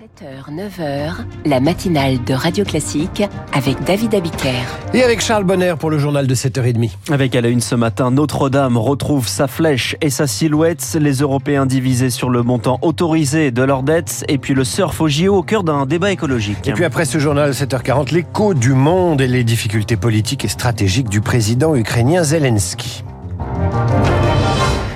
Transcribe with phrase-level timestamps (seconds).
[0.00, 1.12] 7h, 9h,
[1.44, 4.64] la matinale de Radio Classique avec David Abiker.
[4.94, 6.88] Et avec Charles Bonner pour le journal de 7h30.
[7.10, 10.96] Avec à la une ce matin, Notre-Dame retrouve sa flèche et sa silhouette.
[10.98, 14.24] Les Européens divisés sur le montant autorisé de leurs dettes.
[14.28, 16.66] Et puis le surf au JO au cœur d'un débat écologique.
[16.66, 21.10] Et puis après ce journal 7h40, l'écho du monde et les difficultés politiques et stratégiques
[21.10, 23.04] du président ukrainien Zelensky.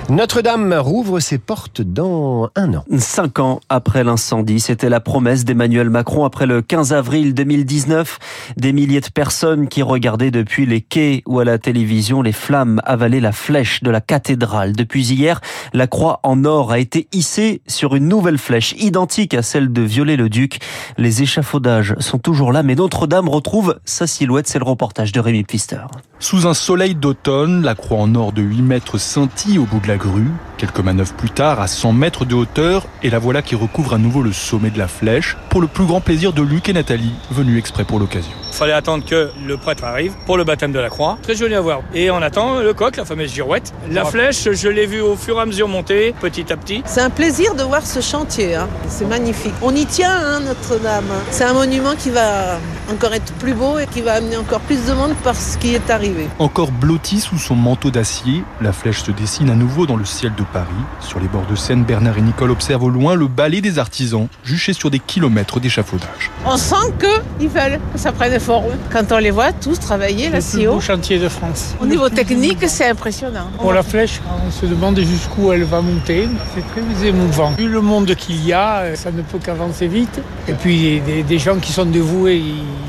[0.09, 2.85] Notre-Dame rouvre ses portes dans un an.
[2.99, 8.19] Cinq ans après l'incendie, c'était la promesse d'Emmanuel Macron après le 15 avril 2019.
[8.55, 12.81] Des milliers de personnes qui regardaient depuis les quais ou à la télévision les flammes
[12.85, 14.73] avaler la flèche de la cathédrale.
[14.73, 15.41] Depuis hier,
[15.73, 19.81] la croix en or a été hissée sur une nouvelle flèche identique à celle de
[19.81, 20.59] Viollet-le-Duc.
[20.99, 24.47] Les échafaudages sont toujours là, mais Notre-Dame retrouve sa silhouette.
[24.47, 25.81] C'est le reportage de Rémi Pfister.
[26.19, 29.87] Sous un soleil d'automne, la croix en or de 8 mètres scintille au bout de
[29.87, 30.31] la grue.
[30.57, 33.97] Quelques manœuvres plus tard, à 100 mètres de hauteur, et la voilà qui recouvre à
[33.97, 37.13] nouveau le sommet de la flèche, pour le plus grand plaisir de Luc et Nathalie,
[37.31, 38.44] venus exprès pour l'occasion.
[38.55, 41.17] Il fallait attendre que le prêtre arrive pour le baptême de la croix.
[41.21, 41.81] Très joli à voir.
[41.93, 43.73] Et on attend le coq, la fameuse girouette.
[43.91, 46.81] La flèche, je l'ai vue au fur et à mesure monter, petit à petit.
[46.85, 48.55] C'est un plaisir de voir ce chantier.
[48.55, 48.69] Hein.
[48.87, 49.51] C'est magnifique.
[49.61, 51.03] On y tient, hein, Notre-Dame.
[51.31, 52.57] C'est un monument qui va
[52.89, 55.75] encore être plus beau et qui va amener encore plus de monde par ce qui
[55.75, 56.29] est arrivé.
[56.39, 60.33] Encore blotti sous son manteau d'acier, la flèche se dessine à nouveau dans le ciel
[60.33, 60.65] de Paris.
[61.01, 64.29] Sur les bords de Seine, Bernard et Nicole observent au loin le balai des artisans,
[64.45, 66.31] juchés sur des kilomètres d'échafaudage.
[66.45, 66.93] On sent
[67.37, 68.73] qu'ils veulent que ça prenne forme.
[68.91, 70.79] Quand on les voit tous travailler là si haut.
[70.79, 71.73] chantier de France.
[71.81, 73.47] Au niveau technique, c'est impressionnant.
[73.59, 76.27] Pour la flèche, on se demande jusqu'où elle va monter.
[76.53, 77.51] C'est très émouvant.
[77.57, 80.19] Vu le monde qu'il y a, ça ne peut qu'avancer vite.
[80.47, 82.41] Et puis des, des gens qui sont dévoués,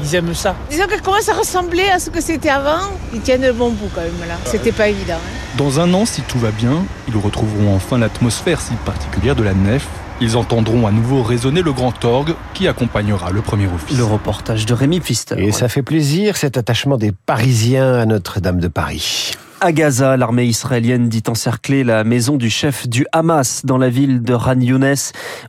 [0.02, 0.54] ils aiment ça.
[0.70, 2.84] Disons qu'elle commence à ressembler à ce que c'était avant.
[3.14, 4.36] Ils tiennent le bon bout quand même là.
[4.44, 5.14] C'était pas évident.
[5.14, 5.56] Hein.
[5.56, 9.54] Dans un an, si tout va bien, ils retrouveront enfin l'atmosphère si particulière de la
[9.54, 9.86] nef.
[10.20, 13.98] Ils entendront à nouveau résonner le grand orgue qui accompagnera le premier office.
[13.98, 15.34] Le reportage de Rémi Pfister.
[15.39, 19.33] Et ça fait plaisir cet attachement des Parisiens à Notre-Dame de Paris.
[19.62, 24.20] À Gaza, l'armée israélienne dit encercler la maison du chef du Hamas dans la ville
[24.20, 24.94] de Ran Younes,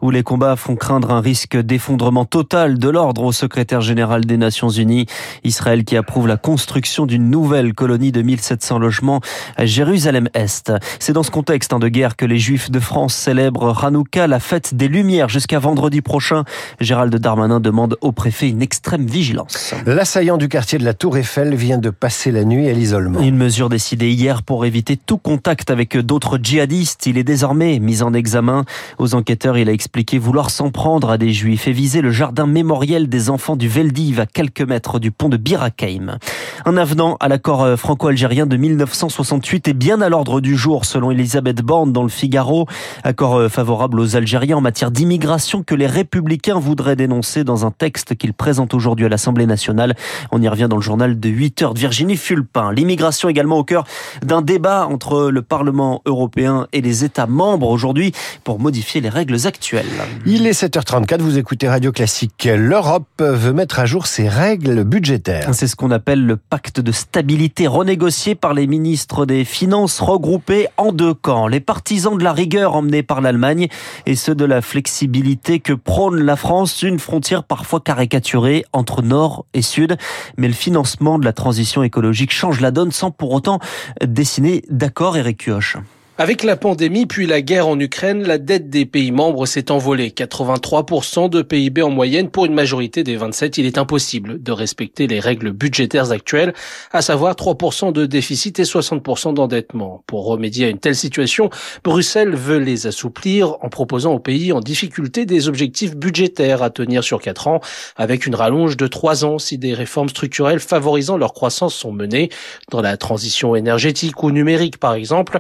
[0.01, 4.37] où les combats font craindre un risque d'effondrement total de l'ordre au secrétaire général des
[4.37, 5.07] Nations Unies.
[5.43, 9.19] Israël qui approuve la construction d'une nouvelle colonie de 1700 logements
[9.57, 10.71] à Jérusalem-Est.
[10.99, 14.39] C'est dans ce contexte hein, de guerre que les Juifs de France célèbrent Hanouka, la
[14.39, 16.45] fête des Lumières, jusqu'à vendredi prochain.
[16.79, 19.75] Gérald Darmanin demande au préfet une extrême vigilance.
[19.85, 23.19] L'assaillant du quartier de la Tour Eiffel vient de passer la nuit à l'isolement.
[23.19, 27.05] Une mesure décidée hier pour éviter tout contact avec d'autres djihadistes.
[27.05, 28.65] Il est désormais mis en examen.
[28.99, 32.45] Aux enquêteurs, il a expliqué vouloir s'en prendre à des juifs et viser le jardin
[32.45, 36.17] mémoriel des enfants du Veldiv à quelques mètres du pont de Birakeim.
[36.65, 41.61] Un avenant à l'accord franco-algérien de 1968 est bien à l'ordre du jour selon Elisabeth
[41.61, 42.67] Borne dans le Figaro.
[43.03, 48.15] Accord favorable aux Algériens en matière d'immigration que les républicains voudraient dénoncer dans un texte
[48.15, 49.95] qu'ils présentent aujourd'hui à l'Assemblée nationale.
[50.31, 52.71] On y revient dans le journal de 8 heures de Virginie Fulpin.
[52.71, 53.85] L'immigration également au cœur
[54.23, 58.11] d'un débat entre le Parlement européen et les États membres aujourd'hui
[58.43, 59.85] pour modifier les règles actuelles.
[60.25, 62.49] Il est 7h34, vous écoutez Radio Classique.
[62.51, 65.49] L'Europe veut mettre à jour ses règles budgétaires.
[65.53, 70.67] C'est ce qu'on appelle le pacte de stabilité renégocié par les ministres des Finances regroupés
[70.77, 71.47] en deux camps.
[71.47, 73.67] Les partisans de la rigueur emmenés par l'Allemagne
[74.05, 79.45] et ceux de la flexibilité que prône la France, une frontière parfois caricaturée entre nord
[79.53, 79.97] et sud.
[80.37, 83.59] Mais le financement de la transition écologique change la donne sans pour autant
[84.05, 85.77] dessiné d'accord, Eric Kioch.
[86.19, 90.09] Avec la pandémie puis la guerre en Ukraine, la dette des pays membres s'est envolée.
[90.09, 93.59] 83% de PIB en moyenne pour une majorité des 27.
[93.59, 96.55] Il est impossible de respecter les règles budgétaires actuelles,
[96.91, 100.03] à savoir 3% de déficit et 60% d'endettement.
[100.07, 101.51] Pour remédier à une telle situation,
[101.83, 107.03] Bruxelles veut les assouplir en proposant aux pays en difficulté des objectifs budgétaires à tenir
[107.03, 107.61] sur 4 ans,
[107.95, 112.29] avec une rallonge de 3 ans si des réformes structurelles favorisant leur croissance sont menées,
[112.71, 115.39] dans la transition énergétique ou numérique par exemple.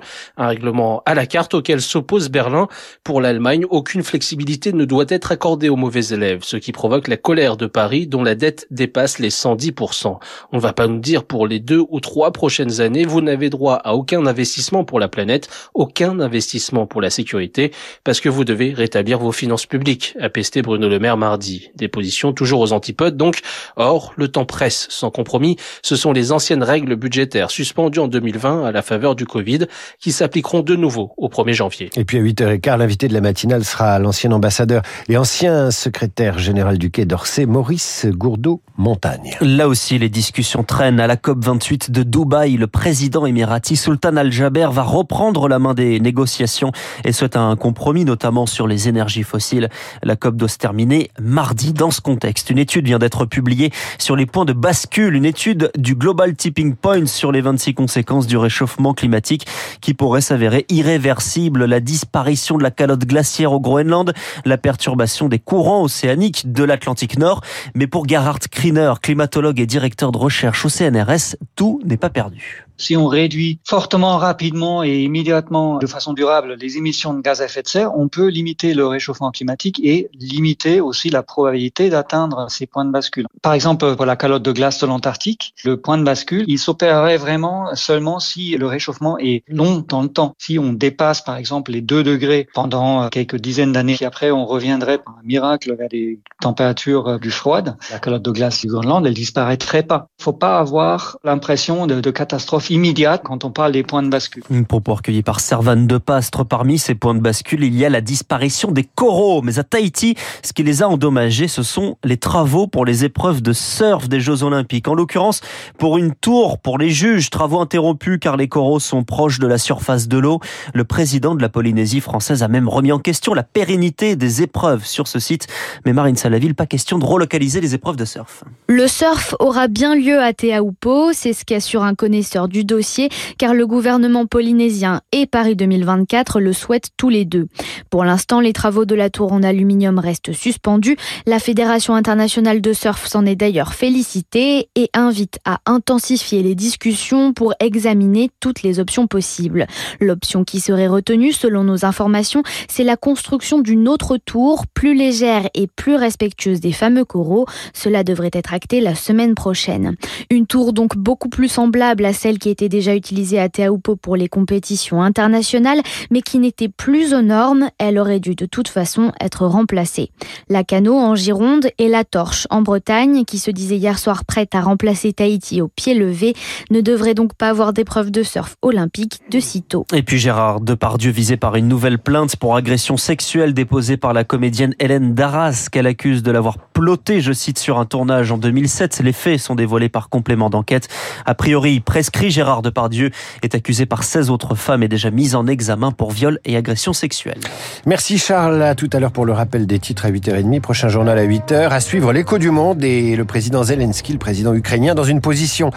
[1.05, 2.67] À la carte auquel s'oppose Berlin.
[3.03, 7.17] Pour l'Allemagne, aucune flexibilité ne doit être accordée aux mauvais élèves, ce qui provoque la
[7.17, 10.17] colère de Paris dont la dette dépasse les 110%.
[10.51, 13.49] On ne va pas nous dire pour les deux ou trois prochaines années, vous n'avez
[13.49, 17.71] droit à aucun investissement pour la planète, aucun investissement pour la sécurité,
[18.03, 21.69] parce que vous devez rétablir vos finances publiques, a pesté Bruno Le Maire mardi.
[21.75, 23.39] Des positions toujours aux antipodes donc.
[23.75, 25.57] Or, le temps presse sans compromis.
[25.83, 29.67] Ce sont les anciennes règles budgétaires suspendues en 2020 à la faveur du Covid
[29.99, 31.89] qui s'appliqueront seront de nouveau au 1er janvier.
[31.95, 36.77] Et puis à 8h15, l'invité de la matinale sera l'ancien ambassadeur et ancien secrétaire général
[36.77, 39.37] du Quai d'Orsay, Maurice Gourdeau-Montagne.
[39.41, 40.99] Là aussi, les discussions traînent.
[40.99, 45.99] À la COP28 de Dubaï, le président émirati Sultan Al-Jaber va reprendre la main des
[45.99, 46.71] négociations
[47.03, 49.69] et souhaite un compromis, notamment sur les énergies fossiles.
[50.03, 51.73] La COP doit se terminer mardi.
[51.73, 55.71] Dans ce contexte, une étude vient d'être publiée sur les points de bascule, une étude
[55.77, 59.45] du Global Tipping Point sur les 26 conséquences du réchauffement climatique
[59.81, 61.65] qui pourrait s'avérer irréversible.
[61.65, 64.13] La disparition de la calotte glaciaire au Groenland,
[64.45, 67.41] la perturbation des courants océaniques de l'Atlantique Nord.
[67.75, 72.66] Mais pour Gerhard Kriner, climatologue et directeur de recherche au CNRS, tout n'est pas perdu.
[72.77, 77.45] Si on réduit fortement, rapidement et immédiatement de façon durable les émissions de gaz à
[77.45, 82.47] effet de serre, on peut limiter le réchauffement climatique et limiter aussi la probabilité d'atteindre
[82.49, 83.25] ces points de bascule.
[83.41, 87.17] Par exemple, pour la calotte de glace de l'Antarctique, le point de bascule, il s'opérerait
[87.17, 90.35] vraiment seulement si le réchauffement est long dans le temps.
[90.37, 94.45] Si on dépasse, par exemple, les 2 degrés pendant quelques dizaines d'années, puis après on
[94.45, 99.05] reviendrait par un miracle vers des températures plus froides, la calotte de glace du Groenland,
[99.05, 100.09] elle disparaîtrait pas.
[100.19, 104.43] Faut pas avoir l'impression de catastrophe immédiate quand on parle des points de bascule.
[104.49, 106.45] Une propos recueilli par Servane de Pastre.
[106.45, 109.41] Parmi ces points de bascule, il y a la disparition des coraux.
[109.41, 113.41] Mais à Tahiti, ce qui les a endommagés, ce sont les travaux pour les épreuves
[113.41, 114.87] de surf des Jeux Olympiques.
[114.87, 115.41] En l'occurrence,
[115.77, 119.57] pour une tour pour les juges, travaux interrompus car les coraux sont proches de la
[119.57, 120.39] surface de l'eau.
[120.73, 124.85] Le président de la Polynésie française a même remis en question la pérennité des épreuves
[124.85, 125.47] sur ce site.
[125.85, 128.43] Mais Marine Salaville, pas question de relocaliser les épreuves de surf.
[128.67, 133.53] Le surf aura bien lieu à Teahupo, c'est ce qu'assure un connaisseur du dossier, car
[133.53, 137.47] le gouvernement polynésien et Paris 2024 le souhaitent tous les deux.
[137.89, 140.97] Pour l'instant, les travaux de la tour en aluminium restent suspendus.
[141.25, 147.33] La Fédération internationale de surf s'en est d'ailleurs félicitée et invite à intensifier les discussions
[147.33, 149.67] pour examiner toutes les options possibles.
[149.99, 155.49] L'option qui serait retenue, selon nos informations, c'est la construction d'une autre tour, plus légère
[155.53, 157.45] et plus respectueuse des fameux coraux.
[157.73, 159.95] Cela devrait être acté la semaine prochaine.
[160.29, 164.15] Une tour donc beaucoup plus semblable à celle qui était déjà utilisée à Teahupo pour
[164.15, 167.69] les compétitions internationales, mais qui n'était plus aux normes.
[167.77, 170.11] Elle aurait dû de toute façon être remplacée.
[170.49, 174.55] La Cano en Gironde et la Torche en Bretagne, qui se disait hier soir prête
[174.55, 176.33] à remplacer Tahiti au pied levé,
[176.71, 179.85] ne devrait donc pas avoir d'épreuve de surf olympique de sitôt.
[179.93, 184.23] Et puis Gérard Depardieu visé par une nouvelle plainte pour agression sexuelle déposée par la
[184.23, 188.99] comédienne Hélène Darras, qu'elle accuse de l'avoir ploté, je cite, sur un tournage en 2007.
[188.99, 190.87] Les faits sont dévoilés par complément d'enquête.
[191.25, 193.09] A priori prescrit, Gérard Depardieu
[193.41, 196.93] est accusé par 16 autres femmes et déjà mis en examen pour viol et agression
[196.93, 197.39] sexuelle.
[197.87, 201.17] Merci Charles, à tout à l'heure pour le rappel des titres à 8h30, prochain journal
[201.17, 205.03] à 8h, à suivre l'écho du monde et le président Zelensky, le président ukrainien, dans
[205.03, 205.71] une position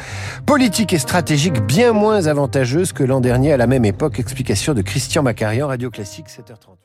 [0.45, 4.21] politique et stratégique bien moins avantageuse que l'an dernier à la même époque.
[4.21, 6.80] Explication de Christian Macarian, Radio Classique, 7h38.